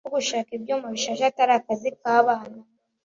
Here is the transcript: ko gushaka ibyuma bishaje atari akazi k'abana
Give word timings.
ko 0.05 0.09
gushaka 0.17 0.49
ibyuma 0.57 0.85
bishaje 0.93 1.23
atari 1.29 1.53
akazi 1.59 1.89
k'abana 1.99 2.59